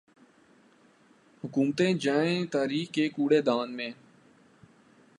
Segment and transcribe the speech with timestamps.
[1.43, 3.91] حکومتیں جائیں تاریخ کے کوڑے دان میں۔